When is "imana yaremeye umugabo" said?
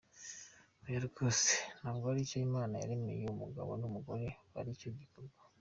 2.47-3.71